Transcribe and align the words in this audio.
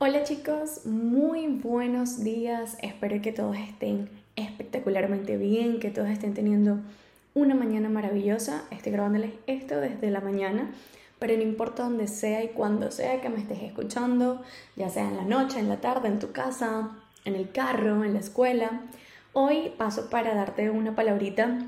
Hola 0.00 0.22
chicos, 0.22 0.86
muy 0.86 1.48
buenos 1.48 2.22
días. 2.22 2.78
Espero 2.82 3.20
que 3.20 3.32
todos 3.32 3.56
estén 3.56 4.08
espectacularmente 4.36 5.36
bien, 5.36 5.80
que 5.80 5.90
todos 5.90 6.08
estén 6.08 6.34
teniendo 6.34 6.78
una 7.34 7.56
mañana 7.56 7.88
maravillosa. 7.88 8.62
Estoy 8.70 8.92
grabándoles 8.92 9.32
esto 9.48 9.80
desde 9.80 10.12
la 10.12 10.20
mañana, 10.20 10.70
pero 11.18 11.36
no 11.36 11.42
importa 11.42 11.82
dónde 11.82 12.06
sea 12.06 12.44
y 12.44 12.50
cuándo 12.50 12.92
sea 12.92 13.20
que 13.20 13.28
me 13.28 13.38
estés 13.38 13.60
escuchando, 13.60 14.40
ya 14.76 14.88
sea 14.88 15.08
en 15.08 15.16
la 15.16 15.24
noche, 15.24 15.58
en 15.58 15.68
la 15.68 15.80
tarde, 15.80 16.06
en 16.06 16.20
tu 16.20 16.30
casa, 16.30 16.90
en 17.24 17.34
el 17.34 17.50
carro, 17.50 18.04
en 18.04 18.12
la 18.12 18.20
escuela. 18.20 18.82
Hoy 19.32 19.72
paso 19.78 20.10
para 20.10 20.32
darte 20.32 20.70
una 20.70 20.94
palabrita 20.94 21.58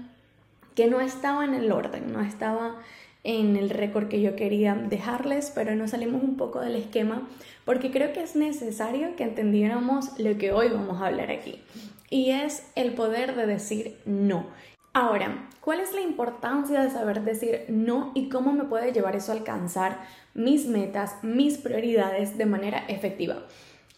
que 0.77 0.87
no 0.87 1.01
estaba 1.01 1.45
en 1.45 1.55
el 1.55 1.73
orden, 1.73 2.12
no 2.12 2.21
estaba 2.21 2.77
en 3.25 3.57
el 3.57 3.71
récord 3.71 4.09
que 4.09 4.21
yo 4.21 4.37
quería 4.37 4.75
dejarles, 4.75 5.52
pero 5.55 5.75
nos 5.75 5.91
salimos 5.91 6.23
un 6.23 6.37
poco 6.37 6.61
del 6.61 6.77
esquema 6.77 7.29
porque 7.64 7.91
creo 7.91 8.12
que 8.12 8.23
es 8.23 8.37
necesario 8.37 9.14
que 9.16 9.25
entendiéramos 9.25 10.19
lo 10.19 10.37
que 10.38 10.52
hoy 10.52 10.69
vamos 10.69 11.01
a 11.01 11.06
hablar 11.06 11.30
aquí 11.30 11.60
y 12.09 12.30
es 12.30 12.65
el 12.74 12.93
poder 12.93 13.37
de 13.37 13.46
decir 13.46 13.96
no. 14.05 14.46
Ahora, 14.93 15.48
¿cuál 15.60 15.79
es 15.79 15.95
la 15.95 16.01
importancia 16.01 16.80
de 16.83 16.91
saber 16.91 17.23
decir 17.23 17.66
no 17.69 18.10
y 18.15 18.29
cómo 18.29 18.52
me 18.52 18.65
puede 18.65 18.93
llevar 18.93 19.15
eso 19.15 19.30
a 19.30 19.37
alcanzar 19.37 20.01
mis 20.34 20.66
metas, 20.66 21.23
mis 21.23 21.59
prioridades 21.59 22.37
de 22.37 22.46
manera 22.46 22.84
efectiva? 22.88 23.45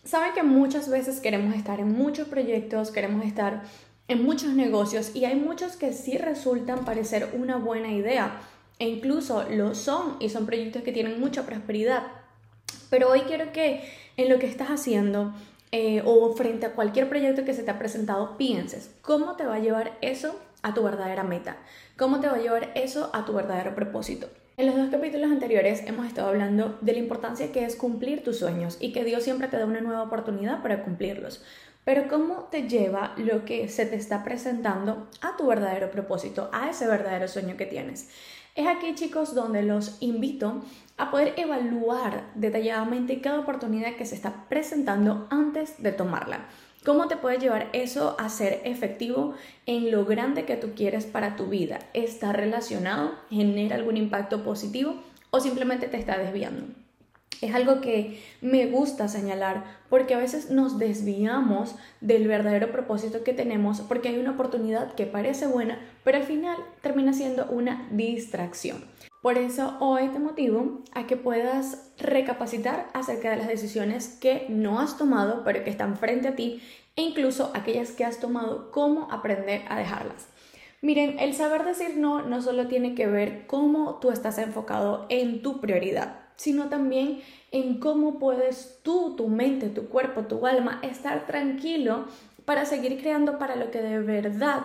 Saben 0.04 0.34
que 0.34 0.42
muchas 0.42 0.90
veces 0.90 1.20
queremos 1.20 1.54
estar 1.54 1.80
en 1.80 1.92
muchos 1.92 2.28
proyectos, 2.28 2.90
queremos 2.90 3.24
estar 3.24 3.62
en 4.08 4.22
muchos 4.22 4.52
negocios 4.52 5.14
y 5.14 5.24
hay 5.24 5.36
muchos 5.36 5.76
que 5.76 5.92
sí 5.92 6.18
resultan 6.18 6.84
parecer 6.84 7.30
una 7.34 7.56
buena 7.56 7.90
idea 7.90 8.40
e 8.78 8.88
incluso 8.88 9.44
lo 9.50 9.74
son 9.74 10.16
y 10.20 10.28
son 10.28 10.46
proyectos 10.46 10.82
que 10.82 10.92
tienen 10.92 11.20
mucha 11.20 11.46
prosperidad. 11.46 12.04
Pero 12.90 13.10
hoy 13.10 13.20
quiero 13.22 13.52
que 13.52 13.82
en 14.16 14.28
lo 14.28 14.38
que 14.38 14.46
estás 14.46 14.68
haciendo 14.68 15.32
eh, 15.70 16.02
o 16.04 16.34
frente 16.34 16.66
a 16.66 16.72
cualquier 16.72 17.08
proyecto 17.08 17.44
que 17.44 17.54
se 17.54 17.62
te 17.62 17.70
ha 17.70 17.78
presentado 17.78 18.36
pienses 18.36 18.90
cómo 19.00 19.36
te 19.36 19.46
va 19.46 19.54
a 19.54 19.60
llevar 19.60 19.96
eso 20.02 20.38
a 20.62 20.74
tu 20.74 20.82
verdadera 20.82 21.24
meta, 21.24 21.56
cómo 21.96 22.20
te 22.20 22.28
va 22.28 22.34
a 22.34 22.40
llevar 22.40 22.72
eso 22.74 23.10
a 23.12 23.24
tu 23.24 23.32
verdadero 23.32 23.74
propósito. 23.74 24.28
En 24.58 24.66
los 24.66 24.76
dos 24.76 24.90
capítulos 24.90 25.30
anteriores 25.30 25.82
hemos 25.86 26.06
estado 26.06 26.28
hablando 26.28 26.76
de 26.82 26.92
la 26.92 26.98
importancia 26.98 27.52
que 27.52 27.64
es 27.64 27.74
cumplir 27.74 28.22
tus 28.22 28.38
sueños 28.38 28.76
y 28.80 28.92
que 28.92 29.02
Dios 29.02 29.22
siempre 29.22 29.48
te 29.48 29.56
da 29.56 29.64
una 29.64 29.80
nueva 29.80 30.02
oportunidad 30.02 30.60
para 30.62 30.84
cumplirlos. 30.84 31.42
Pero 31.84 32.06
¿cómo 32.08 32.48
te 32.50 32.68
lleva 32.68 33.14
lo 33.16 33.44
que 33.44 33.68
se 33.68 33.86
te 33.86 33.96
está 33.96 34.22
presentando 34.22 35.08
a 35.20 35.36
tu 35.36 35.46
verdadero 35.46 35.90
propósito, 35.90 36.50
a 36.52 36.68
ese 36.68 36.86
verdadero 36.86 37.26
sueño 37.26 37.56
que 37.56 37.66
tienes? 37.66 38.08
Es 38.54 38.66
aquí, 38.66 38.94
chicos, 38.94 39.34
donde 39.34 39.62
los 39.62 39.96
invito 40.00 40.62
a 40.98 41.10
poder 41.10 41.32
evaluar 41.38 42.24
detalladamente 42.34 43.22
cada 43.22 43.40
oportunidad 43.40 43.96
que 43.96 44.04
se 44.04 44.14
está 44.14 44.46
presentando 44.50 45.26
antes 45.30 45.82
de 45.82 45.92
tomarla. 45.92 46.40
¿Cómo 46.84 47.08
te 47.08 47.16
puede 47.16 47.38
llevar 47.38 47.70
eso 47.72 48.14
a 48.18 48.28
ser 48.28 48.60
efectivo 48.64 49.34
en 49.64 49.90
lo 49.90 50.04
grande 50.04 50.44
que 50.44 50.56
tú 50.56 50.72
quieres 50.74 51.06
para 51.06 51.36
tu 51.36 51.46
vida? 51.46 51.78
¿Está 51.94 52.32
relacionado? 52.32 53.12
¿Genera 53.30 53.76
algún 53.76 53.96
impacto 53.96 54.44
positivo? 54.44 54.96
¿O 55.30 55.40
simplemente 55.40 55.88
te 55.88 55.96
está 55.96 56.18
desviando? 56.18 56.66
Es 57.40 57.54
algo 57.54 57.80
que 57.80 58.22
me 58.40 58.66
gusta 58.66 59.08
señalar 59.08 59.64
porque 59.88 60.14
a 60.14 60.18
veces 60.18 60.50
nos 60.50 60.78
desviamos 60.78 61.74
del 62.00 62.28
verdadero 62.28 62.70
propósito 62.70 63.24
que 63.24 63.32
tenemos 63.32 63.80
porque 63.80 64.10
hay 64.10 64.18
una 64.18 64.32
oportunidad 64.32 64.94
que 64.94 65.06
parece 65.06 65.46
buena, 65.46 65.80
pero 66.04 66.18
al 66.18 66.24
final 66.24 66.56
termina 66.82 67.12
siendo 67.12 67.46
una 67.46 67.88
distracción. 67.90 68.84
Por 69.22 69.38
eso 69.38 69.76
hoy 69.78 70.08
te 70.08 70.18
motivo 70.18 70.82
a 70.92 71.06
que 71.06 71.16
puedas 71.16 71.92
recapacitar 71.98 72.88
acerca 72.92 73.30
de 73.30 73.36
las 73.36 73.48
decisiones 73.48 74.08
que 74.08 74.46
no 74.48 74.80
has 74.80 74.98
tomado, 74.98 75.42
pero 75.44 75.62
que 75.62 75.70
están 75.70 75.96
frente 75.96 76.28
a 76.28 76.34
ti, 76.34 76.60
e 76.96 77.02
incluso 77.02 77.52
aquellas 77.54 77.92
que 77.92 78.04
has 78.04 78.18
tomado, 78.18 78.70
cómo 78.72 79.10
aprender 79.12 79.62
a 79.68 79.78
dejarlas. 79.78 80.26
Miren, 80.80 81.20
el 81.20 81.34
saber 81.34 81.64
decir 81.64 81.96
no 81.96 82.22
no 82.22 82.42
solo 82.42 82.66
tiene 82.66 82.96
que 82.96 83.06
ver 83.06 83.46
cómo 83.46 84.00
tú 84.00 84.10
estás 84.10 84.38
enfocado 84.38 85.06
en 85.08 85.40
tu 85.40 85.60
prioridad, 85.60 86.21
sino 86.36 86.68
también 86.68 87.20
en 87.50 87.78
cómo 87.78 88.18
puedes 88.18 88.78
tú, 88.82 89.14
tu 89.16 89.28
mente, 89.28 89.68
tu 89.68 89.88
cuerpo, 89.88 90.22
tu 90.22 90.46
alma 90.46 90.80
estar 90.82 91.26
tranquilo 91.26 92.06
para 92.44 92.64
seguir 92.64 93.00
creando 93.00 93.38
para 93.38 93.56
lo 93.56 93.70
que 93.70 93.80
de 93.80 94.00
verdad 94.00 94.62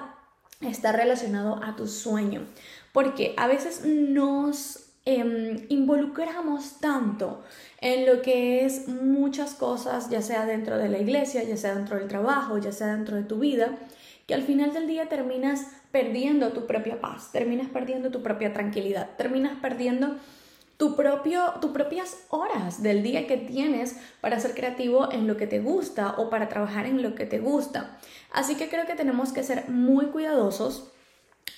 está 0.61 0.91
relacionado 0.91 1.61
a 1.63 1.75
tu 1.75 1.88
sueño. 1.88 2.45
Porque 2.94 3.33
a 3.38 3.47
veces 3.47 3.85
nos 3.85 4.88
em, 5.06 5.66
involucramos 5.69 6.79
tanto 6.79 7.44
en 7.81 8.06
lo 8.06 8.22
que 8.22 8.66
es 8.66 8.88
muchas 8.88 9.53
cosas, 9.53 10.09
ya 10.09 10.22
sea 10.22 10.45
dentro 10.45 10.77
de 10.77 10.89
la 10.89 10.97
iglesia, 10.97 11.44
ya 11.44 11.57
sea 11.57 11.75
dentro 11.75 11.97
del 11.97 12.07
trabajo, 12.07 12.57
ya 12.57 12.72
sea 12.72 12.88
dentro 12.88 13.16
de 13.16 13.23
tu 13.23 13.39
vida, 13.39 13.77
que 14.25 14.33
al 14.33 14.41
final 14.41 14.73
del 14.73 14.88
día 14.88 15.07
terminas 15.07 15.67
perdiendo 15.91 16.50
tu 16.50 16.66
propia 16.66 17.00
paz, 17.00 17.31
terminas 17.31 17.69
perdiendo 17.69 18.11
tu 18.11 18.22
propia 18.23 18.51
tranquilidad, 18.51 19.11
terminas 19.17 19.57
perdiendo 19.61 20.17
tu 20.77 20.95
propio, 20.95 21.53
tus 21.59 21.71
propias 21.71 22.25
horas 22.29 22.83
del 22.83 23.01
día 23.03 23.27
que 23.27 23.38
tienes 23.38 23.97
para 24.21 24.39
ser 24.39 24.53
creativo 24.53 25.11
en 25.11 25.27
lo 25.27 25.35
que 25.35 25.47
te 25.47 25.59
gusta 25.59 26.15
o 26.17 26.29
para 26.29 26.49
trabajar 26.49 26.85
en 26.85 27.01
lo 27.01 27.15
que 27.15 27.25
te 27.25 27.39
gusta. 27.39 27.97
Así 28.31 28.55
que 28.55 28.69
creo 28.69 28.85
que 28.85 28.95
tenemos 28.95 29.33
que 29.33 29.43
ser 29.43 29.69
muy 29.69 30.07
cuidadosos 30.07 30.91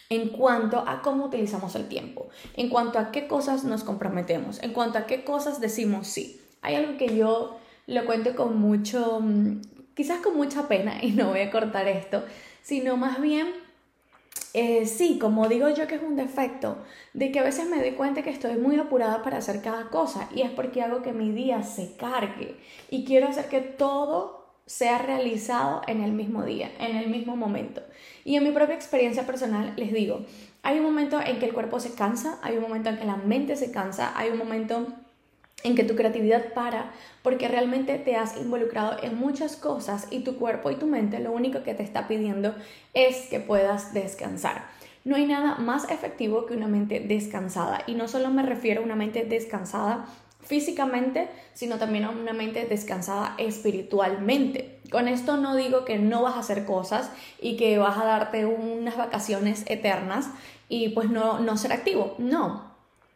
en 0.10 0.30
cuanto 0.30 0.80
a 0.88 1.02
cómo 1.02 1.26
utilizamos 1.26 1.76
el 1.76 1.88
tiempo, 1.88 2.30
en 2.56 2.70
cuanto 2.70 2.98
a 2.98 3.12
qué 3.12 3.28
cosas 3.28 3.64
nos 3.64 3.84
comprometemos, 3.84 4.62
en 4.64 4.74
cuanto 4.74 4.98
a 4.98 5.06
qué 5.06 5.24
cosas 5.24 5.60
decimos 5.60 6.08
sí. 6.08 6.42
Hay 6.62 6.76
algo 6.76 6.98
que 6.98 7.16
yo 7.16 7.60
lo 7.88 8.06
cuento 8.06 8.36
con 8.36 8.58
mucho, 8.58 9.20
mm, 9.22 9.62
quizás 9.96 10.20
con 10.22 10.36
mucha 10.36 10.68
pena 10.68 10.98
y 11.04 11.12
no 11.12 11.30
voy 11.30 11.42
a 11.42 11.52
cortar 11.52 11.88
esto, 11.88 12.24
sino 12.62 12.98
más 12.98 13.22
bien 13.22 13.48
eh, 14.54 14.88
sí, 14.88 15.20
como 15.20 15.48
digo 15.48 15.70
yo 15.70 15.88
que 15.88 15.96
es 15.96 16.02
un 16.02 16.16
defecto, 16.16 16.78
de 17.14 17.32
que 17.32 17.40
a 17.40 17.44
veces 17.44 17.70
me 17.70 17.78
doy 17.78 17.92
cuenta 17.92 18.24
que 18.24 18.32
estoy 18.32 18.56
muy 18.56 18.78
apurada 18.78 19.22
para 19.22 19.38
hacer 19.38 19.62
cada 19.62 19.90
cosa 19.90 20.28
y 20.34 20.42
es 20.42 20.50
porque 20.52 20.82
hago 20.82 21.02
que 21.02 21.14
mi 21.14 21.32
día 21.32 21.62
se 21.62 21.96
cargue 21.98 22.56
y 22.90 23.06
quiero 23.06 23.28
hacer 23.28 23.48
que 23.48 23.62
todo 23.62 24.40
sea 24.66 25.00
realizado 25.00 25.82
en 25.88 26.02
el 26.02 26.12
mismo 26.12 26.44
día, 26.44 26.72
en 26.80 26.96
el 26.96 27.10
mismo 27.10 27.36
momento. 27.36 27.82
Y 28.24 28.36
en 28.36 28.44
mi 28.44 28.52
propia 28.52 28.76
experiencia 28.76 29.26
personal 29.26 29.74
les 29.78 29.94
digo, 29.94 30.26
hay 30.62 30.78
un 30.78 30.84
momento 30.84 31.20
en 31.22 31.40
que 31.40 31.46
el 31.46 31.54
cuerpo 31.54 31.80
se 31.80 31.94
cansa, 31.94 32.40
hay 32.42 32.58
un 32.58 32.64
momento 32.64 32.90
en 32.90 32.98
que 32.98 33.06
la 33.06 33.16
mente 33.18 33.56
se 33.56 33.72
cansa, 33.72 34.14
hay 34.16 34.30
un 34.30 34.38
momento 34.38 34.88
en 35.64 35.76
que 35.76 35.84
tu 35.84 35.96
creatividad 35.96 36.54
para, 36.54 36.92
porque 37.22 37.48
realmente 37.48 37.98
te 37.98 38.16
has 38.16 38.38
involucrado 38.38 38.98
en 39.04 39.16
muchas 39.18 39.56
cosas 39.56 40.08
y 40.10 40.20
tu 40.20 40.38
cuerpo 40.38 40.72
y 40.72 40.76
tu 40.76 40.88
mente 40.88 41.20
lo 41.20 41.32
único 41.32 41.64
que 41.64 41.74
te 41.74 41.84
está 41.84 42.08
pidiendo 42.08 42.56
es 42.94 43.28
que 43.30 43.40
puedas 43.40 43.94
descansar. 43.94 44.64
No 45.04 45.16
hay 45.16 45.26
nada 45.26 45.56
más 45.56 45.90
efectivo 45.90 46.46
que 46.46 46.54
una 46.54 46.68
mente 46.68 47.00
descansada 47.00 47.84
y 47.88 47.96
no 47.96 48.08
solo 48.08 48.30
me 48.30 48.44
refiero 48.44 48.82
a 48.82 48.86
una 48.86 48.96
mente 48.96 49.24
descansada 49.26 50.06
físicamente, 50.42 51.28
sino 51.54 51.78
también 51.78 52.06
a 52.06 52.10
una 52.10 52.34
mente 52.34 52.66
descansada 52.66 53.36
espiritualmente. 53.38 54.80
Con 54.92 55.08
esto 55.08 55.38
no 55.38 55.56
digo 55.56 55.86
que 55.86 56.00
no 56.00 56.24
vas 56.24 56.36
a 56.36 56.40
hacer 56.40 56.66
cosas 56.66 57.12
y 57.42 57.58
que 57.58 57.78
vas 57.78 57.98
a 57.98 58.06
darte 58.06 58.46
unas 58.46 58.98
vacaciones 58.98 59.64
eternas 59.68 60.30
y 60.68 60.90
pues 60.90 61.10
no, 61.10 61.40
no 61.40 61.58
ser 61.58 61.74
activo, 61.74 62.16
no, 62.18 62.69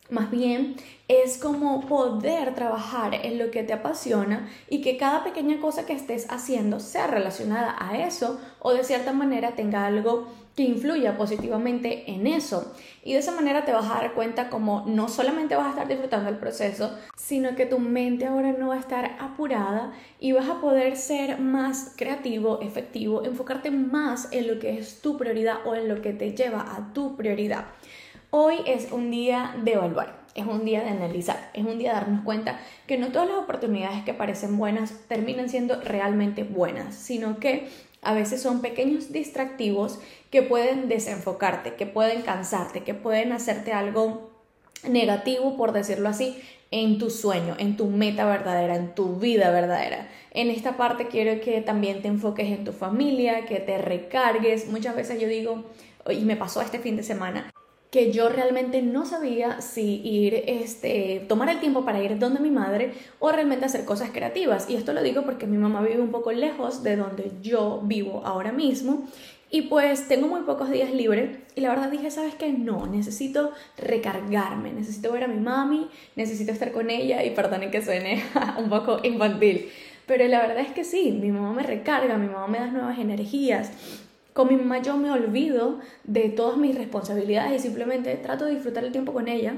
más 0.10 0.30
bien 0.30 0.76
es 1.08 1.38
como 1.38 1.82
poder 1.82 2.56
trabajar 2.56 3.14
en 3.14 3.38
lo 3.38 3.52
que 3.52 3.64
te 3.64 3.74
apasiona 3.74 4.50
y 4.70 4.82
que 4.82 4.98
cada 4.98 5.24
pequeña 5.24 5.60
cosa 5.60 5.86
que 5.86 5.94
estés 5.94 6.28
haciendo 6.30 6.80
sea 6.80 7.08
relacionada 7.08 7.76
a 7.80 7.98
eso 7.98 8.40
o 8.60 8.74
de 8.74 8.84
cierta 8.84 9.14
manera 9.14 9.56
tenga 9.56 9.86
algo 9.86 10.28
que 10.56 10.64
influya 10.64 11.18
positivamente 11.18 12.12
en 12.12 12.28
eso. 12.28 12.74
Y 13.04 13.14
de 13.14 13.20
esa 13.20 13.32
manera 13.32 13.66
te 13.66 13.74
vas 13.74 13.90
a 13.90 13.96
dar 13.96 14.14
cuenta 14.14 14.50
como 14.50 14.84
no 14.86 15.10
solamente 15.10 15.56
vas 15.56 15.68
a 15.68 15.70
estar 15.72 15.88
disfrutando 15.88 16.30
el 16.30 16.38
proceso, 16.38 16.96
sino 17.16 17.56
que 17.56 17.66
tu 17.66 17.80
mente 17.80 18.26
ahora 18.26 18.54
no 18.54 18.68
va 18.68 18.76
a 18.76 18.80
estar 18.80 19.18
apurada 19.20 19.94
y 20.20 20.32
vas 20.32 20.48
a 20.48 20.62
poder 20.62 20.96
ser 20.96 21.40
más 21.40 21.94
creativo, 21.98 22.62
efectivo, 22.62 23.24
enfocarte 23.24 23.72
más 23.72 24.28
en 24.32 24.48
lo 24.48 24.60
que 24.60 24.78
es 24.78 25.02
tu 25.02 25.18
prioridad 25.18 25.58
o 25.66 25.76
en 25.76 25.88
lo 25.88 26.02
que 26.02 26.14
te 26.14 26.34
lleva 26.34 26.62
a 26.76 26.94
tu 26.94 27.16
prioridad. 27.16 27.66
Hoy 28.36 28.62
es 28.66 28.92
un 28.92 29.12
día 29.12 29.54
de 29.64 29.74
evaluar, 29.74 30.16
es 30.34 30.48
un 30.48 30.66
día 30.66 30.82
de 30.82 30.90
analizar, 30.90 31.52
es 31.54 31.64
un 31.64 31.78
día 31.78 31.90
de 31.90 32.00
darnos 32.00 32.24
cuenta 32.24 32.60
que 32.88 32.98
no 32.98 33.12
todas 33.12 33.28
las 33.28 33.38
oportunidades 33.38 34.04
que 34.06 34.16
parecen 34.16 34.58
buenas 34.58 34.92
terminan 35.08 35.50
siendo 35.50 35.80
realmente 35.82 36.44
buenas, 36.44 36.96
sino 36.96 37.40
que 37.40 37.70
a 38.02 38.16
veces 38.16 38.42
son 38.42 38.62
pequeños 38.62 39.12
distractivos 39.12 40.00
que 40.32 40.42
pueden 40.42 40.90
desenfocarte, 40.90 41.76
que 41.76 41.86
pueden 41.86 42.24
cansarte, 42.24 42.82
que 42.82 42.96
pueden 42.96 43.34
hacerte 43.34 43.72
algo 43.72 44.32
negativo, 44.90 45.56
por 45.56 45.72
decirlo 45.72 46.10
así, 46.10 46.36
en 46.72 46.98
tu 46.98 47.12
sueño, 47.12 47.56
en 47.60 47.78
tu 47.78 47.86
meta 47.86 48.26
verdadera, 48.26 48.76
en 48.76 48.96
tu 48.96 49.18
vida 49.18 49.52
verdadera. 49.52 50.10
En 50.32 50.50
esta 50.50 50.76
parte 50.76 51.06
quiero 51.06 51.40
que 51.40 51.62
también 51.62 52.02
te 52.02 52.08
enfoques 52.08 52.48
en 52.48 52.66
tu 52.66 52.72
familia, 52.72 53.46
que 53.46 53.60
te 53.60 53.78
recargues. 53.78 54.70
Muchas 54.70 54.96
veces 54.96 55.22
yo 55.22 55.28
digo, 55.28 55.66
y 56.10 56.22
me 56.22 56.36
pasó 56.36 56.62
este 56.62 56.80
fin 56.80 56.96
de 56.96 57.04
semana, 57.04 57.54
que 57.94 58.12
yo 58.12 58.28
realmente 58.28 58.82
no 58.82 59.06
sabía 59.06 59.62
si 59.62 60.02
ir, 60.04 60.46
este, 60.48 61.24
tomar 61.30 61.50
el 61.50 61.60
tiempo 61.60 61.86
para 61.86 62.02
ir 62.02 62.18
donde 62.18 62.40
mi 62.40 62.50
madre 62.50 62.96
o 63.20 63.32
realmente 63.32 63.66
hacer 63.66 63.86
cosas 63.86 64.10
creativas. 64.10 64.68
Y 64.68 64.76
esto 64.76 64.94
lo 64.94 65.04
digo 65.04 65.22
porque 65.22 65.46
mi 65.46 65.60
mamá 65.60 65.84
vive 65.84 66.02
un 66.02 66.10
poco 66.10 66.32
lejos 66.32 66.82
de 66.82 66.96
donde 66.96 67.32
yo 67.44 67.82
vivo 67.84 68.24
ahora 68.26 68.52
mismo. 68.52 69.08
Y 69.52 69.62
pues 69.64 70.08
tengo 70.08 70.28
muy 70.28 70.42
pocos 70.42 70.72
días 70.72 70.92
libres 70.92 71.38
y 71.54 71.62
la 71.62 71.70
verdad 71.70 71.92
dije, 71.92 72.10
¿sabes 72.10 72.34
qué? 72.34 72.52
No, 72.52 72.88
necesito 72.88 73.52
recargarme, 73.78 74.74
necesito 74.74 75.12
ver 75.12 75.26
a 75.26 75.28
mi 75.28 75.40
mami, 75.40 75.88
necesito 76.16 76.52
estar 76.52 76.72
con 76.72 76.90
ella 76.90 77.24
y 77.24 77.30
perdonen 77.30 77.70
que 77.70 77.86
suene 77.86 78.24
un 78.58 78.72
poco 78.72 79.02
infantil. 79.04 79.70
Pero 80.08 80.28
la 80.28 80.42
verdad 80.42 80.62
es 80.62 80.72
que 80.72 80.84
sí, 80.84 81.12
mi 81.12 81.32
mamá 81.32 81.54
me 81.54 81.62
recarga, 81.62 82.18
mi 82.18 82.26
mamá 82.26 82.48
me 82.48 82.58
da 82.58 82.72
nuevas 82.72 82.98
energías 82.98 83.72
con 84.34 84.48
mi 84.48 84.56
mamá 84.56 84.82
yo 84.82 84.98
me 84.98 85.12
olvido 85.12 85.80
de 86.04 86.30
todas 86.30 86.58
mis 86.58 86.76
responsabilidades 86.76 87.60
y 87.60 87.60
simplemente 87.60 88.16
trato 88.16 88.46
de 88.46 88.56
disfrutar 88.56 88.84
el 88.84 88.92
tiempo 88.92 89.14
con 89.14 89.28
ella. 89.28 89.56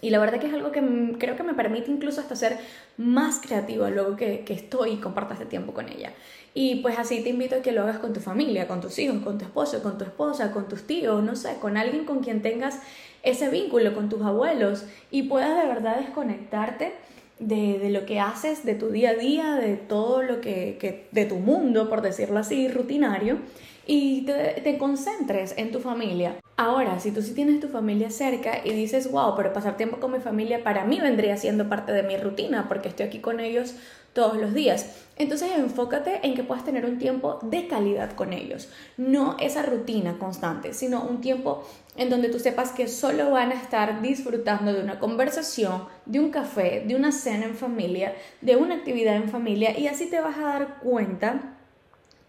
Y 0.00 0.10
la 0.10 0.18
verdad 0.18 0.40
que 0.40 0.48
es 0.48 0.52
algo 0.52 0.72
que 0.72 0.82
creo 1.18 1.36
que 1.36 1.44
me 1.44 1.54
permite 1.54 1.90
incluso 1.90 2.20
hasta 2.20 2.34
ser 2.34 2.58
más 2.96 3.40
creativa 3.40 3.88
luego 3.88 4.16
que, 4.16 4.40
que 4.40 4.52
estoy 4.52 4.92
y 4.92 4.96
comparto 4.96 5.34
este 5.34 5.46
tiempo 5.46 5.72
con 5.72 5.88
ella. 5.88 6.12
Y 6.54 6.76
pues 6.76 6.98
así 6.98 7.22
te 7.22 7.30
invito 7.30 7.56
a 7.56 7.62
que 7.62 7.72
lo 7.72 7.82
hagas 7.82 7.98
con 7.98 8.12
tu 8.12 8.20
familia, 8.20 8.66
con 8.66 8.80
tus 8.80 8.98
hijos, 8.98 9.22
con 9.22 9.38
tu 9.38 9.44
esposo, 9.44 9.82
con 9.82 9.96
tu 9.98 10.04
esposa, 10.04 10.52
con 10.52 10.68
tus 10.68 10.82
tíos, 10.82 11.22
no 11.22 11.36
sé, 11.36 11.56
con 11.60 11.76
alguien 11.76 12.04
con 12.04 12.20
quien 12.20 12.42
tengas 12.42 12.80
ese 13.22 13.48
vínculo, 13.48 13.94
con 13.94 14.08
tus 14.08 14.22
abuelos 14.22 14.84
y 15.10 15.22
puedas 15.22 15.56
de 15.62 15.68
verdad 15.68 15.98
desconectarte 15.98 16.92
de, 17.38 17.78
de, 17.78 17.90
lo 17.90 18.04
que 18.04 18.20
haces, 18.20 18.64
de 18.64 18.74
tu 18.74 18.90
día 18.90 19.10
a 19.10 19.14
día, 19.14 19.54
de 19.54 19.76
todo 19.76 20.22
lo 20.22 20.40
que, 20.40 20.76
que, 20.78 21.06
de 21.12 21.24
tu 21.24 21.36
mundo, 21.36 21.88
por 21.88 22.02
decirlo 22.02 22.38
así, 22.38 22.68
rutinario, 22.68 23.38
y 23.86 24.22
te, 24.22 24.78
concentres 24.78 25.54
en 25.56 25.72
tu 25.72 25.80
familia. 25.80 26.36
Ahora, 26.56 27.00
si 27.00 27.10
tú 27.10 27.22
sí 27.22 27.34
tienes 27.34 27.60
tu 27.60 27.68
familia 27.68 28.10
cerca 28.10 28.60
y 28.64 28.72
dices, 28.72 29.10
wow, 29.10 29.34
pero 29.36 29.52
pasar 29.52 29.76
tiempo 29.76 29.98
con 29.98 30.12
mi 30.12 30.20
familia 30.20 30.62
para 30.62 30.84
mí 30.84 31.00
vendría 31.00 31.36
siendo 31.36 31.68
parte 31.68 31.92
de 31.92 32.02
mi 32.02 32.16
rutina 32.16 32.68
porque 32.68 32.88
estoy 32.88 33.06
aquí 33.06 33.18
con 33.18 33.40
ellos 33.40 33.74
todos 34.12 34.36
los 34.36 34.52
días. 34.52 34.96
Entonces 35.16 35.50
enfócate 35.56 36.20
en 36.22 36.34
que 36.34 36.44
puedas 36.44 36.64
tener 36.64 36.84
un 36.84 36.98
tiempo 36.98 37.38
de 37.42 37.66
calidad 37.66 38.12
con 38.12 38.32
ellos, 38.32 38.68
no 38.96 39.36
esa 39.40 39.62
rutina 39.62 40.18
constante, 40.18 40.74
sino 40.74 41.02
un 41.02 41.20
tiempo 41.20 41.64
en 41.96 42.10
donde 42.10 42.28
tú 42.28 42.38
sepas 42.38 42.72
que 42.72 42.88
solo 42.88 43.30
van 43.30 43.52
a 43.52 43.60
estar 43.60 44.02
disfrutando 44.02 44.72
de 44.72 44.82
una 44.82 44.98
conversación, 44.98 45.84
de 46.06 46.20
un 46.20 46.30
café, 46.30 46.84
de 46.86 46.94
una 46.94 47.12
cena 47.12 47.46
en 47.46 47.54
familia, 47.54 48.14
de 48.40 48.56
una 48.56 48.76
actividad 48.76 49.16
en 49.16 49.28
familia 49.28 49.78
y 49.78 49.86
así 49.86 50.06
te 50.06 50.20
vas 50.20 50.36
a 50.38 50.42
dar 50.42 50.78
cuenta 50.80 51.58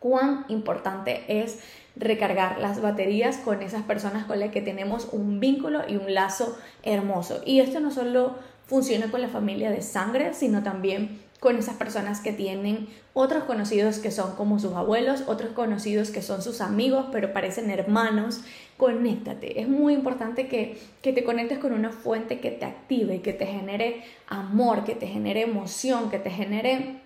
cuán 0.04 0.44
importante 0.50 1.24
es 1.30 1.60
recargar 1.96 2.60
las 2.60 2.82
baterías 2.82 3.38
con 3.38 3.62
esas 3.62 3.84
personas 3.84 4.26
con 4.26 4.38
las 4.38 4.52
que 4.52 4.62
tenemos 4.62 5.08
un 5.14 5.40
vínculo 5.40 5.84
y 5.88 5.96
un 5.96 6.14
lazo 6.14 6.58
hermoso. 6.84 7.42
Y 7.46 7.62
esto 7.62 7.80
no 7.80 7.90
solo 7.90 8.36
funciona 8.68 9.10
con 9.10 9.22
la 9.22 9.30
familia 9.30 9.72
de 9.72 9.82
sangre, 9.82 10.34
sino 10.34 10.62
también 10.62 11.22
con 11.40 11.58
esas 11.58 11.78
personas 11.78 12.20
que 12.20 12.34
tienen 12.34 12.90
otros 13.14 13.46
conocidos 13.46 14.00
que 14.00 14.12
son 14.12 14.36
como 14.36 14.60
sus 14.60 14.74
abuelos, 14.74 15.24
otros 15.28 15.52
conocidos 15.52 16.10
que 16.10 16.22
son 16.22 16.42
sus 16.42 16.60
amigos, 16.60 17.06
pero 17.14 17.32
parecen 17.32 17.70
hermanos. 17.70 18.42
Conéctate. 18.76 19.62
Es 19.62 19.70
muy 19.70 19.94
importante 19.94 20.50
que, 20.50 20.82
que 21.02 21.14
te 21.14 21.24
conectes 21.24 21.60
con 21.60 21.72
una 21.72 21.92
fuente 21.92 22.42
que 22.42 22.52
te 22.52 22.66
active, 22.66 23.22
que 23.22 23.32
te 23.32 23.46
genere 23.46 24.04
amor, 24.28 24.84
que 24.84 24.96
te 24.96 25.08
genere 25.08 25.44
emoción, 25.44 26.10
que 26.10 26.20
te 26.20 26.30
genere 26.30 26.98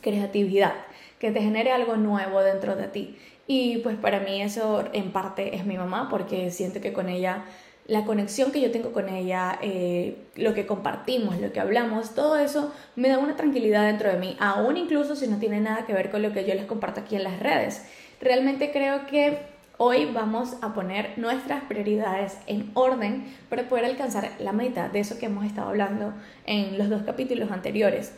creatividad 0.00 0.72
que 1.22 1.30
te 1.30 1.40
genere 1.40 1.70
algo 1.70 1.94
nuevo 1.96 2.42
dentro 2.42 2.74
de 2.74 2.88
ti. 2.88 3.16
Y 3.46 3.78
pues 3.78 3.96
para 3.96 4.18
mí 4.18 4.42
eso 4.42 4.84
en 4.92 5.12
parte 5.12 5.54
es 5.54 5.64
mi 5.64 5.78
mamá, 5.78 6.08
porque 6.10 6.50
siento 6.50 6.80
que 6.80 6.92
con 6.92 7.08
ella, 7.08 7.44
la 7.86 8.04
conexión 8.04 8.50
que 8.50 8.60
yo 8.60 8.72
tengo 8.72 8.90
con 8.90 9.08
ella, 9.08 9.56
eh, 9.62 10.16
lo 10.34 10.52
que 10.52 10.66
compartimos, 10.66 11.40
lo 11.40 11.52
que 11.52 11.60
hablamos, 11.60 12.16
todo 12.16 12.38
eso 12.38 12.72
me 12.96 13.08
da 13.08 13.18
una 13.18 13.36
tranquilidad 13.36 13.86
dentro 13.86 14.10
de 14.10 14.18
mí, 14.18 14.36
aún 14.40 14.76
incluso 14.76 15.14
si 15.14 15.28
no 15.28 15.38
tiene 15.38 15.60
nada 15.60 15.86
que 15.86 15.92
ver 15.92 16.10
con 16.10 16.22
lo 16.22 16.32
que 16.32 16.44
yo 16.44 16.54
les 16.54 16.64
comparto 16.64 17.02
aquí 17.02 17.14
en 17.14 17.22
las 17.22 17.38
redes. 17.38 17.86
Realmente 18.20 18.72
creo 18.72 19.06
que 19.06 19.38
hoy 19.76 20.06
vamos 20.06 20.56
a 20.60 20.74
poner 20.74 21.16
nuestras 21.18 21.62
prioridades 21.62 22.36
en 22.48 22.72
orden 22.74 23.32
para 23.48 23.68
poder 23.68 23.84
alcanzar 23.84 24.32
la 24.40 24.50
meta 24.50 24.88
de 24.88 24.98
eso 24.98 25.20
que 25.20 25.26
hemos 25.26 25.44
estado 25.44 25.68
hablando 25.68 26.14
en 26.46 26.78
los 26.78 26.90
dos 26.90 27.04
capítulos 27.04 27.52
anteriores. 27.52 28.12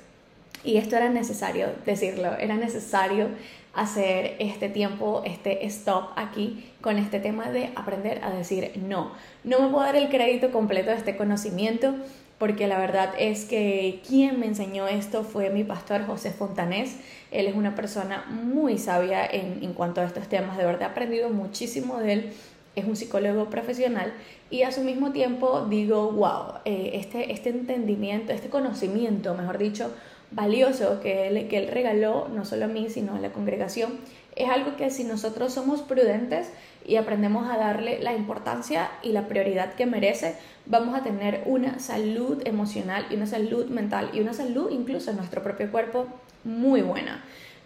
Y 0.63 0.77
esto 0.77 0.97
era 0.97 1.09
necesario 1.09 1.69
decirlo, 1.85 2.37
era 2.39 2.57
necesario 2.57 3.29
hacer 3.75 4.37
este 4.39 4.69
tiempo, 4.69 5.23
este 5.25 5.67
stop 5.67 6.11
aquí 6.17 6.71
con 6.81 6.97
este 6.97 7.19
tema 7.19 7.51
de 7.51 7.71
aprender 7.75 8.23
a 8.25 8.31
decir 8.31 8.73
no. 8.77 9.13
No 9.43 9.61
me 9.61 9.69
puedo 9.69 9.85
dar 9.85 9.97
el 9.97 10.09
crédito 10.09 10.53
completo 10.53 10.91
de 10.91 10.97
este 10.97 11.17
conocimiento 11.17 11.95
porque 12.39 12.67
la 12.67 12.79
verdad 12.79 13.15
es 13.19 13.45
que 13.45 14.01
quien 14.07 14.41
me 14.41 14.47
enseñó 14.47 14.89
esto 14.89 15.23
fue 15.25 15.51
mi 15.51 15.65
pastor 15.65 16.05
José 16.07 16.31
Fontanés. 16.31 16.97
Él 17.31 17.47
es 17.47 17.55
una 17.55 17.75
persona 17.75 18.25
muy 18.29 18.79
sabia 18.79 19.25
en, 19.25 19.63
en 19.63 19.73
cuanto 19.73 20.01
a 20.01 20.05
estos 20.05 20.29
temas, 20.29 20.57
de 20.57 20.65
verdad 20.65 20.83
he 20.83 20.85
aprendido 20.87 21.31
muchísimo 21.31 21.99
de 21.99 22.13
él. 22.13 22.33
Es 22.77 22.85
un 22.87 22.97
psicólogo 22.97 23.51
profesional 23.51 24.13
y 24.51 24.63
a 24.63 24.73
su 24.73 24.83
mismo 24.83 25.13
tiempo 25.13 25.67
digo, 25.71 26.11
wow, 26.11 26.61
eh, 26.65 26.91
este, 26.95 27.33
este 27.33 27.51
entendimiento, 27.51 28.33
este 28.33 28.49
conocimiento, 28.49 29.35
mejor 29.35 29.59
dicho, 29.59 29.93
valioso 30.31 31.01
que 31.01 31.29
él, 31.29 31.49
que 31.49 31.59
él 31.59 31.69
regaló, 31.69 32.29
no 32.29 32.45
solo 32.45 32.65
a 32.65 32.69
mí, 32.69 32.89
sino 32.89 33.15
a 33.15 33.19
la 33.19 33.33
congregación, 33.33 33.99
es 34.37 34.51
algo 34.51 34.77
que 34.77 34.91
si 34.91 35.05
nosotros 35.05 35.53
somos 35.53 35.83
prudentes 35.83 36.51
y 36.85 36.97
aprendemos 36.97 37.49
a 37.49 37.57
darle 37.57 38.01
la 38.01 38.15
importancia 38.15 38.91
y 39.03 39.13
la 39.13 39.29
prioridad 39.29 39.75
que 39.75 39.87
merece, 39.87 40.37
vamos 40.67 40.99
a 40.99 41.03
tener 41.03 41.43
una 41.47 41.79
salud 41.79 42.43
emocional 42.45 43.07
y 43.11 43.15
una 43.15 43.27
salud 43.27 43.67
mental 43.67 44.11
y 44.13 44.21
una 44.21 44.35
salud 44.35 44.71
incluso 44.71 45.11
en 45.11 45.17
nuestro 45.17 45.43
propio 45.43 45.71
cuerpo 45.71 46.07
muy 46.43 46.83
buena. 46.83 47.25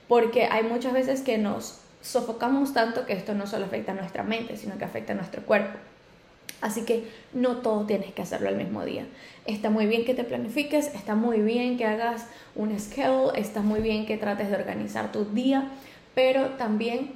Porque 0.08 0.44
hay 0.44 0.62
muchas 0.62 0.92
veces 0.92 1.22
que 1.22 1.38
nos 1.38 1.80
sofocamos 2.00 2.72
tanto 2.74 3.06
que 3.06 3.12
esto 3.12 3.34
no 3.34 3.46
solo 3.46 3.66
afecta 3.66 3.92
a 3.92 3.94
nuestra 3.94 4.22
mente, 4.22 4.56
sino 4.56 4.78
que 4.78 4.84
afecta 4.84 5.12
a 5.12 5.16
nuestro 5.16 5.42
cuerpo. 5.42 5.78
Así 6.60 6.82
que 6.82 7.04
no 7.32 7.58
todo 7.58 7.86
tienes 7.86 8.12
que 8.12 8.22
hacerlo 8.22 8.48
al 8.48 8.56
mismo 8.56 8.84
día. 8.84 9.06
Está 9.46 9.70
muy 9.70 9.86
bien 9.86 10.04
que 10.04 10.14
te 10.14 10.24
planifiques, 10.24 10.92
está 10.94 11.14
muy 11.14 11.40
bien 11.40 11.76
que 11.76 11.84
hagas 11.84 12.26
un 12.56 12.78
schedule, 12.78 13.38
está 13.38 13.60
muy 13.60 13.80
bien 13.80 14.06
que 14.06 14.16
trates 14.16 14.50
de 14.50 14.56
organizar 14.56 15.12
tu 15.12 15.24
día, 15.24 15.70
pero 16.14 16.50
también 16.56 17.12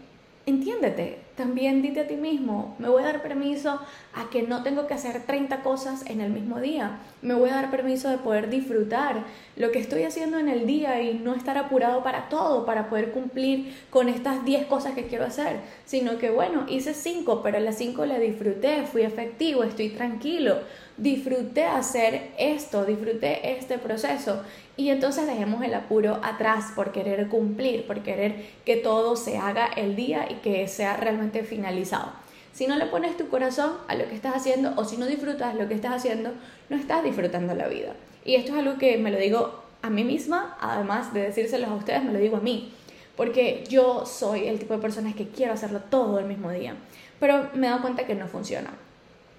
entiéndete, 0.46 1.18
también 1.42 1.82
dite 1.82 2.02
a 2.02 2.06
ti 2.06 2.14
mismo, 2.14 2.76
me 2.78 2.88
voy 2.88 3.02
a 3.02 3.06
dar 3.06 3.20
permiso 3.20 3.80
a 4.14 4.30
que 4.30 4.42
no 4.42 4.62
tengo 4.62 4.86
que 4.86 4.94
hacer 4.94 5.26
30 5.26 5.64
cosas 5.64 6.06
en 6.06 6.20
el 6.20 6.30
mismo 6.30 6.60
día, 6.60 7.00
me 7.20 7.34
voy 7.34 7.50
a 7.50 7.54
dar 7.54 7.68
permiso 7.68 8.08
de 8.08 8.18
poder 8.18 8.48
disfrutar 8.48 9.24
lo 9.56 9.72
que 9.72 9.80
estoy 9.80 10.04
haciendo 10.04 10.38
en 10.38 10.48
el 10.48 10.68
día 10.68 11.02
y 11.02 11.14
no 11.14 11.34
estar 11.34 11.58
apurado 11.58 12.04
para 12.04 12.28
todo, 12.28 12.64
para 12.64 12.88
poder 12.88 13.10
cumplir 13.10 13.74
con 13.90 14.08
estas 14.08 14.44
10 14.44 14.66
cosas 14.66 14.94
que 14.94 15.06
quiero 15.06 15.24
hacer, 15.24 15.56
sino 15.84 16.16
que 16.18 16.30
bueno, 16.30 16.64
hice 16.68 16.94
5, 16.94 17.42
pero 17.42 17.58
las 17.58 17.76
5 17.76 18.06
la 18.06 18.20
disfruté, 18.20 18.84
fui 18.84 19.02
efectivo, 19.02 19.64
estoy 19.64 19.88
tranquilo, 19.88 20.58
disfruté 20.96 21.64
hacer 21.64 22.30
esto, 22.38 22.84
disfruté 22.84 23.52
este 23.52 23.78
proceso. 23.78 24.42
Y 24.74 24.88
entonces 24.88 25.26
dejemos 25.26 25.62
el 25.62 25.74
apuro 25.74 26.18
atrás 26.22 26.72
por 26.74 26.92
querer 26.92 27.28
cumplir, 27.28 27.86
por 27.86 28.00
querer 28.00 28.46
que 28.64 28.76
todo 28.76 29.16
se 29.16 29.36
haga 29.36 29.66
el 29.66 29.96
día 29.96 30.26
y 30.30 30.36
que 30.36 30.66
sea 30.66 30.96
realmente 30.96 31.31
finalizado. 31.40 32.12
Si 32.52 32.66
no 32.66 32.76
le 32.76 32.86
pones 32.86 33.16
tu 33.16 33.28
corazón 33.28 33.72
a 33.88 33.94
lo 33.94 34.06
que 34.08 34.14
estás 34.14 34.36
haciendo 34.36 34.74
o 34.76 34.84
si 34.84 34.98
no 34.98 35.06
disfrutas 35.06 35.54
lo 35.54 35.68
que 35.68 35.74
estás 35.74 35.92
haciendo, 35.92 36.32
no 36.68 36.76
estás 36.76 37.02
disfrutando 37.02 37.54
la 37.54 37.68
vida. 37.68 37.94
Y 38.24 38.34
esto 38.34 38.52
es 38.52 38.58
algo 38.58 38.78
que 38.78 38.98
me 38.98 39.10
lo 39.10 39.18
digo 39.18 39.62
a 39.80 39.90
mí 39.90 40.04
misma, 40.04 40.56
además 40.60 41.12
de 41.14 41.22
decírselos 41.22 41.70
a 41.70 41.74
ustedes, 41.74 42.04
me 42.04 42.12
lo 42.12 42.18
digo 42.18 42.36
a 42.36 42.40
mí. 42.40 42.72
Porque 43.16 43.64
yo 43.68 44.06
soy 44.06 44.48
el 44.48 44.58
tipo 44.58 44.74
de 44.74 44.80
persona 44.80 45.12
que 45.14 45.28
quiero 45.28 45.54
hacerlo 45.54 45.80
todo 45.90 46.18
el 46.18 46.26
mismo 46.26 46.50
día. 46.50 46.74
Pero 47.18 47.48
me 47.54 47.66
he 47.66 47.70
dado 47.70 47.82
cuenta 47.82 48.06
que 48.06 48.14
no 48.14 48.26
funciona. 48.26 48.70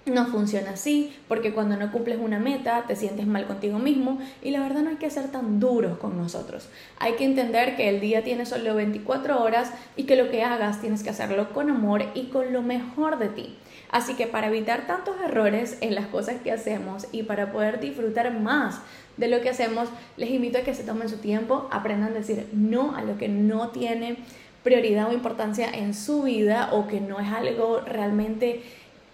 No 0.06 0.26
funciona 0.26 0.72
así, 0.72 1.16
porque 1.28 1.54
cuando 1.54 1.78
no 1.78 1.90
cumples 1.90 2.18
una 2.20 2.38
meta 2.38 2.84
te 2.86 2.94
sientes 2.94 3.26
mal 3.26 3.46
contigo 3.46 3.78
mismo 3.78 4.18
y 4.42 4.50
la 4.50 4.60
verdad 4.60 4.82
no 4.82 4.90
hay 4.90 4.96
que 4.96 5.08
ser 5.08 5.28
tan 5.28 5.60
duros 5.60 5.96
con 5.96 6.18
nosotros. 6.18 6.68
Hay 6.98 7.14
que 7.14 7.24
entender 7.24 7.74
que 7.74 7.88
el 7.88 8.02
día 8.02 8.22
tiene 8.22 8.44
solo 8.44 8.74
24 8.74 9.42
horas 9.42 9.72
y 9.96 10.02
que 10.04 10.16
lo 10.16 10.30
que 10.30 10.42
hagas 10.42 10.82
tienes 10.82 11.02
que 11.02 11.08
hacerlo 11.08 11.54
con 11.54 11.70
amor 11.70 12.04
y 12.14 12.24
con 12.24 12.52
lo 12.52 12.60
mejor 12.60 13.18
de 13.18 13.28
ti. 13.28 13.56
Así 13.90 14.12
que 14.12 14.26
para 14.26 14.48
evitar 14.48 14.86
tantos 14.86 15.16
errores 15.24 15.78
en 15.80 15.94
las 15.94 16.06
cosas 16.08 16.36
que 16.42 16.52
hacemos 16.52 17.06
y 17.10 17.22
para 17.22 17.50
poder 17.50 17.80
disfrutar 17.80 18.30
más 18.38 18.82
de 19.16 19.28
lo 19.28 19.40
que 19.40 19.48
hacemos, 19.48 19.88
les 20.18 20.30
invito 20.30 20.58
a 20.58 20.62
que 20.62 20.74
se 20.74 20.84
tomen 20.84 21.08
su 21.08 21.16
tiempo, 21.16 21.66
aprendan 21.70 22.10
a 22.10 22.18
decir 22.18 22.46
no 22.52 22.94
a 22.94 23.02
lo 23.02 23.16
que 23.16 23.28
no 23.28 23.68
tiene 23.68 24.18
prioridad 24.64 25.08
o 25.08 25.12
importancia 25.12 25.70
en 25.70 25.94
su 25.94 26.22
vida 26.22 26.70
o 26.72 26.88
que 26.88 27.00
no 27.00 27.20
es 27.20 27.28
algo 27.28 27.80
realmente 27.80 28.62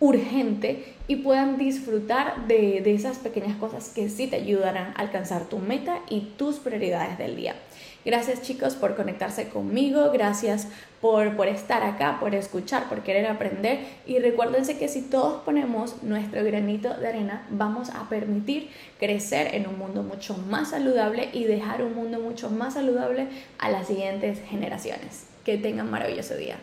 urgente 0.01 0.95
y 1.09 1.17
puedan 1.17 1.59
disfrutar 1.59 2.47
de, 2.47 2.81
de, 2.81 2.95
esas 2.95 3.19
pequeñas 3.19 3.57
cosas 3.59 3.91
que 3.91 4.09
sí 4.09 4.27
te 4.27 4.37
ayudarán 4.37 4.95
a 4.97 5.01
alcanzar 5.01 5.45
tu 5.45 5.59
meta 5.59 6.01
y 6.09 6.33
tus 6.39 6.57
prioridades 6.57 7.19
del 7.19 7.37
día. 7.37 7.55
Gracias 8.03 8.41
chicos 8.41 8.77
por 8.77 8.97
conectarse 8.97 9.51
conmigo, 9.51 10.11
gracias 10.11 10.69
por, 11.03 11.37
por 11.37 11.49
estar 11.49 11.83
acá, 11.83 12.17
por 12.19 12.35
escuchar, 12.35 12.89
por 12.89 13.03
querer 13.03 13.27
aprender 13.27 13.81
y 14.07 14.19
recuérdense 14.19 14.79
que 14.79 14.89
si 14.89 15.03
todos 15.03 15.43
ponemos 15.43 16.03
nuestro 16.03 16.43
granito 16.45 16.95
de 16.95 17.09
arena 17.09 17.47
vamos 17.51 17.91
a 17.91 18.09
permitir 18.09 18.71
crecer 18.99 19.55
en 19.55 19.67
un 19.67 19.79
mundo 19.79 20.03
mucho 20.03 20.35
más 20.35 20.71
saludable 20.71 21.29
y 21.35 21.45
dejar 21.45 21.83
un 21.83 21.95
mundo 21.95 22.21
mucho 22.21 22.49
más 22.49 22.75
saludable 22.75 23.27
a 23.59 23.69
las 23.69 23.89
siguientes 23.89 24.41
generaciones. 24.49 25.27
Que 25.45 25.59
tengan 25.59 25.91
maravilloso 25.91 26.37
día. 26.37 26.57